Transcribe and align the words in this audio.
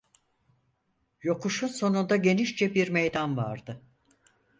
Yokuşun 1.23 1.67
sonunda 1.67 2.15
genişçe 2.15 2.73
bir 2.75 2.89
meydan 2.89 3.37
vardı. 3.37 3.81